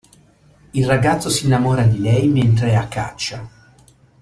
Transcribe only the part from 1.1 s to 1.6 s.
si